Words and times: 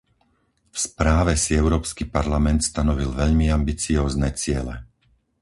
V 0.73 0.77
správe 0.87 1.33
si 1.43 1.51
Európsky 1.63 2.03
parlament 2.17 2.61
stanovil 2.71 3.09
veľmi 3.21 3.47
ambiciózne 3.59 4.29
ciele. 4.41 4.75